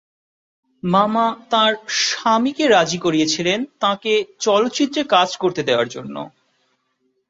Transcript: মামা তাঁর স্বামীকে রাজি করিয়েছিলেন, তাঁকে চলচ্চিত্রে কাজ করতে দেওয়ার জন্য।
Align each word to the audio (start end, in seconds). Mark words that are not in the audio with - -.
মামা 0.83 1.25
তাঁর 1.49 1.71
স্বামীকে 2.01 2.65
রাজি 2.67 2.97
করিয়েছিলেন, 2.97 3.59
তাঁকে 3.79 4.13
চলচ্চিত্রে 4.39 5.01
কাজ 5.09 5.29
করতে 5.37 5.61
দেওয়ার 5.63 5.87
জন্য। 5.87 6.15